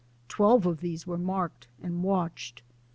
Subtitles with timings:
[0.27, 2.63] Twelve of these were marked and watched.